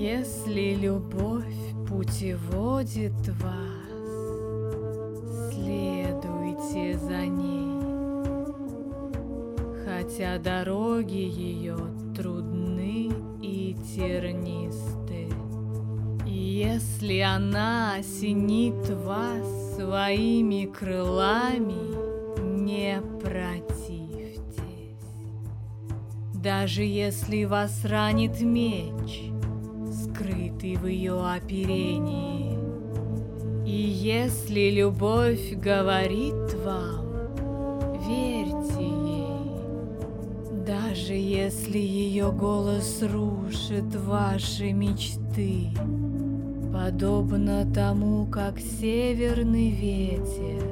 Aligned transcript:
Если 0.00 0.76
любовь 0.76 1.74
путеводит 1.88 3.18
вас, 3.40 3.90
следуйте 5.50 6.96
за 6.96 7.26
ней, 7.26 7.82
хотя 9.84 10.38
дороги 10.38 11.16
ее 11.16 11.76
трудны 12.16 13.10
и 13.42 13.76
тернисты. 13.96 15.32
Если 16.24 17.18
она 17.18 17.96
осенит 17.96 18.88
вас 18.90 19.74
своими 19.74 20.66
крылами, 20.66 22.38
не 22.40 23.00
противьтесь. 23.20 24.38
Даже 26.34 26.84
если 26.84 27.42
вас 27.42 27.84
ранит 27.84 28.40
меч, 28.40 29.32
скрытый 30.58 30.76
в 30.76 30.86
ее 30.86 31.20
оперении. 31.20 32.58
И 33.66 33.70
если 33.70 34.70
любовь 34.70 35.52
говорит 35.54 36.54
вам, 36.64 37.06
верьте 38.06 38.82
ей, 38.82 40.64
даже 40.66 41.14
если 41.14 41.78
ее 41.78 42.32
голос 42.32 43.02
рушит 43.02 43.94
ваши 43.94 44.72
мечты, 44.72 45.68
подобно 46.72 47.70
тому, 47.72 48.26
как 48.26 48.58
северный 48.58 49.70
ветер 49.70 50.64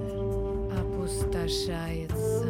опустошает 0.78 2.10
сад. 2.10 2.46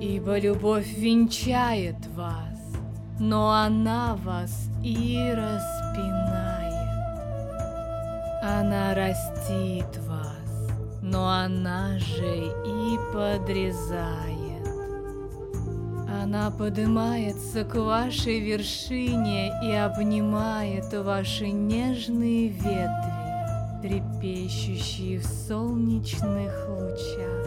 Ибо 0.00 0.38
любовь 0.38 0.92
венчает 0.98 1.96
вас, 2.14 2.55
но 3.18 3.50
она 3.50 4.16
вас 4.16 4.68
и 4.82 5.32
распинает. 5.34 6.66
Она 8.42 8.94
растит 8.94 9.98
вас, 10.06 10.70
но 11.02 11.28
она 11.28 11.98
же 11.98 12.52
и 12.64 12.98
подрезает. 13.12 14.46
Она 16.22 16.50
поднимается 16.50 17.64
к 17.64 17.76
вашей 17.76 18.40
вершине 18.40 19.52
и 19.62 19.72
обнимает 19.72 20.92
ваши 20.92 21.48
нежные 21.48 22.48
ветви, 22.48 23.82
трепещущие 23.82 25.20
в 25.20 25.24
солнечных 25.24 26.52
лучах. 26.68 27.45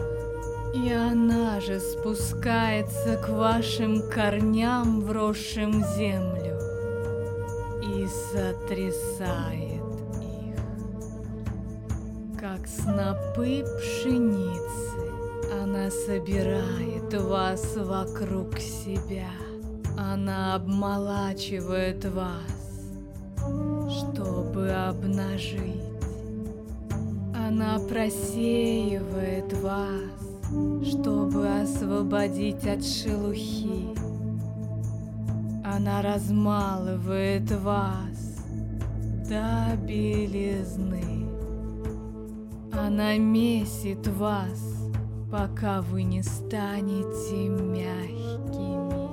И 0.72 0.92
она 0.92 1.60
же 1.60 1.80
спускается 1.80 3.16
к 3.16 3.28
вашим 3.28 4.08
корням, 4.08 5.00
вросшим 5.00 5.82
в 5.82 5.96
землю, 5.96 6.56
и 7.82 8.06
сотрясает 8.32 9.82
их, 10.22 10.60
как 12.38 12.68
снопы 12.68 13.64
пшеницы. 13.80 15.10
Она 15.60 15.90
собирает 15.90 17.12
вас 17.14 17.76
вокруг 17.76 18.58
себя. 18.60 19.30
Она 19.98 20.54
обмолачивает 20.54 22.04
вас, 22.04 22.86
чтобы 23.90 24.70
обнажить. 24.70 25.82
Она 27.34 27.80
просеивает 27.80 29.52
вас, 29.54 30.29
чтобы 30.84 31.48
освободить 31.60 32.66
от 32.66 32.84
шелухи. 32.84 33.94
Она 35.64 36.02
размалывает 36.02 37.50
вас 37.52 38.44
до 39.28 39.76
белизны. 39.86 41.28
Она 42.72 43.16
месит 43.16 44.08
вас, 44.08 44.90
пока 45.30 45.82
вы 45.82 46.02
не 46.02 46.22
станете 46.22 47.48
мягкими. 47.48 49.08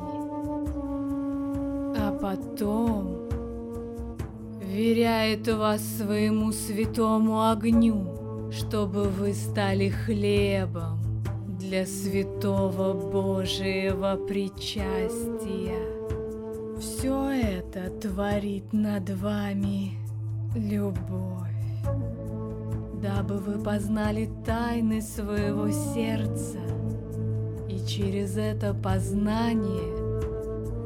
А 1.99 2.17
потом 2.19 3.29
веряет 4.61 5.47
вас 5.47 5.81
своему 5.81 6.51
святому 6.51 7.49
огню, 7.49 8.49
чтобы 8.51 9.03
вы 9.03 9.33
стали 9.33 9.89
хлебом 9.89 11.06
для 11.59 11.85
святого 11.85 12.94
Божьего 12.94 14.16
причастия. 14.28 15.79
Все 16.79 17.29
это 17.29 17.90
творит 17.90 18.72
над 18.73 19.09
вами 19.09 19.94
любовь 20.56 21.47
дабы 23.01 23.38
вы 23.38 23.63
познали 23.63 24.29
тайны 24.45 25.01
своего 25.01 25.69
сердца 25.69 26.59
и 27.69 27.85
через 27.88 28.38
это 28.38 28.74
познание 28.74 29.95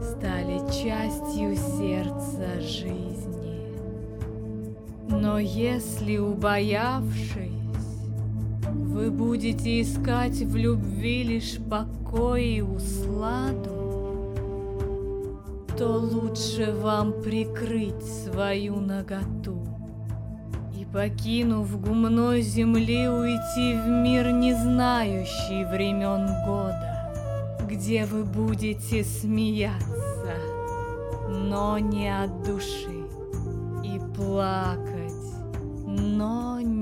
стали 0.04 0.60
частью 0.72 1.56
сердца 1.56 2.60
жизни. 2.60 3.76
Но 5.10 5.40
если, 5.40 6.18
убоявшись, 6.18 7.61
вы 8.92 9.10
будете 9.10 9.82
искать 9.82 10.42
в 10.42 10.56
любви 10.56 11.24
лишь 11.24 11.58
покой 11.70 12.46
и 12.46 12.62
усладу, 12.62 14.36
то 15.78 15.88
лучше 15.88 16.74
вам 16.74 17.14
прикрыть 17.24 18.04
свою 18.04 18.80
наготу. 18.80 19.72
Покинув 20.94 21.80
гумной 21.80 22.42
земли, 22.42 23.08
уйти 23.08 23.76
в 23.76 23.88
мир, 23.88 24.34
не 24.34 24.54
знающий 24.54 25.64
времен 25.64 26.28
года, 26.46 27.14
где 27.70 28.04
вы 28.04 28.26
будете 28.26 29.06
смеяться, 29.06 30.36
но 31.30 31.80
не 31.80 32.10
от 32.10 32.44
души, 32.44 33.06
и 33.86 34.02
плакать, 34.18 35.14
но 35.88 36.60
не 36.60 36.81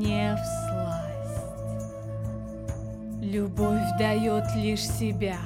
Любовь 3.49 3.97
дает 3.97 4.45
лишь 4.55 4.87
себя 4.87 5.37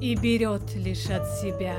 и 0.00 0.14
берет 0.16 0.62
лишь 0.76 1.10
от 1.10 1.28
себя. 1.40 1.76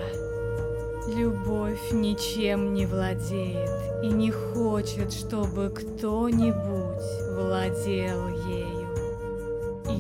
Любовь 1.08 1.92
ничем 1.92 2.76
не 2.76 2.86
владеет 2.86 3.72
и 4.04 4.08
не 4.10 4.30
хочет, 4.30 5.12
чтобы 5.12 5.70
кто-нибудь 5.70 7.02
владел 7.36 8.28
ею, 8.48 8.88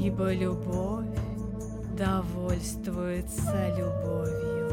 ибо 0.05 0.33
любовь 0.33 1.07
довольствуется 1.97 3.75
любовью. 3.75 4.69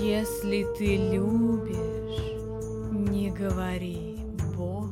Если 0.00 0.66
ты 0.78 0.96
любишь, 0.96 2.32
не 2.92 3.30
говори 3.30 4.16
Бог 4.56 4.88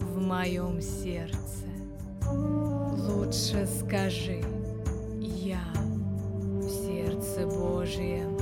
в 0.00 0.20
моем 0.20 0.80
сердце. 0.80 1.40
Лучше 3.08 3.66
скажи 3.78 4.42
Я 5.20 5.62
в 5.74 6.68
сердце 6.68 7.46
Божьем 7.46 8.36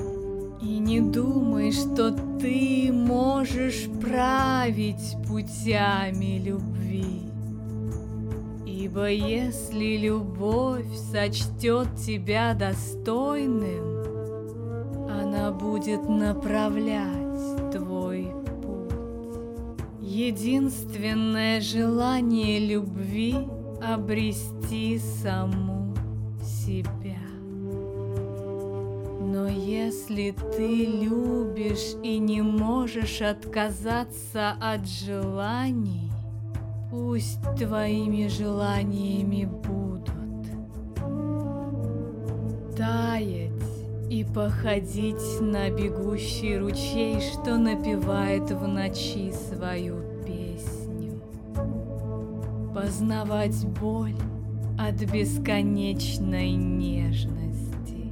и 0.61 0.79
не 0.79 1.01
думай, 1.01 1.71
что 1.71 2.11
ты 2.41 2.91
можешь 2.93 3.87
править 4.01 5.15
путями 5.29 6.39
любви. 6.39 7.23
Ибо 8.67 9.09
если 9.09 9.97
любовь 9.97 10.93
сочтет 11.13 11.95
тебя 11.97 12.55
достойным, 12.55 13.99
она 15.09 15.53
будет 15.53 16.09
направлять 16.09 17.73
твой 17.73 18.33
путь. 18.63 18.93
Единственное 20.01 21.61
желание 21.61 22.59
любви— 22.59 23.37
обрести 23.83 24.99
саму 24.99 25.95
себя. 26.43 27.19
Но 29.21 29.47
если 29.49 30.35
ты 30.57 30.87
любишь 30.87 31.95
и 32.03 32.19
не 32.19 32.43
можешь 32.43 33.21
отказаться 33.21 34.57
от 34.61 34.89
желаний, 34.89 36.11
пусть 36.91 37.41
твоими 37.59 38.27
желаниями 38.29 39.45
будут 39.45 39.99
таять 42.77 43.53
и 44.11 44.25
походить 44.25 45.41
на 45.41 45.69
бегущий 45.69 46.57
ручей, 46.57 47.21
что 47.21 47.59
напевает 47.59 48.51
в 48.51 48.67
ночи 48.67 49.33
свою. 49.33 50.18
Познавать 52.81 53.67
боль 53.81 54.15
от 54.79 55.03
бесконечной 55.11 56.53
нежности. 56.53 58.07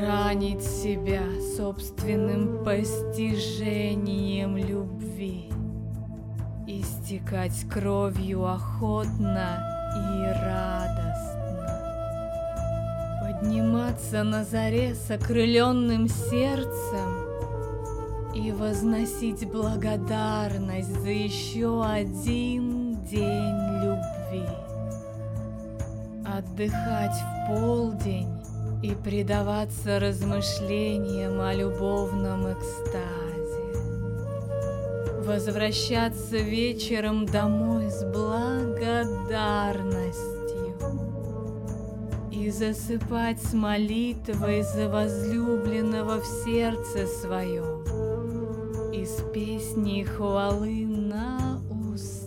Ранить 0.00 0.62
себя 0.62 1.22
собственным 1.56 2.62
постижением 2.62 4.56
любви, 4.56 5.50
истекать 6.68 7.68
кровью 7.68 8.46
охотно 8.46 9.58
и 9.96 10.22
радостно, 10.40 11.66
подниматься 13.22 14.22
на 14.22 14.44
заре 14.44 14.94
с 14.94 15.10
окрыленным 15.10 16.08
сердцем 16.08 17.31
и 18.34 18.50
возносить 18.50 19.46
благодарность 19.50 21.00
за 21.00 21.10
еще 21.10 21.84
один 21.84 22.96
день 23.04 23.82
любви, 23.82 24.48
отдыхать 26.24 27.14
в 27.14 27.48
полдень 27.48 28.30
и 28.82 28.94
предаваться 28.94 30.00
размышлениям 30.00 31.38
о 31.40 31.52
любовном 31.52 32.50
экстазе. 32.52 33.02
Возвращаться 35.24 36.38
вечером 36.38 37.26
домой 37.26 37.90
с 37.90 38.02
благодарностью. 38.04 40.32
И 42.32 42.50
засыпать 42.50 43.40
с 43.40 43.52
молитвой 43.52 44.62
за 44.62 44.88
возлюбленного 44.88 46.20
в 46.20 46.26
сердце 46.44 47.06
своем 47.06 47.71
из 49.02 49.20
песни 49.34 50.04
хвалы 50.04 50.86
на 50.86 51.60
уста. 51.92 52.21